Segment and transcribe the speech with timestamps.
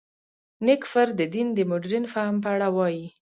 [0.65, 3.05] نېکفر د دین د مډرن فهم په اړه وايي.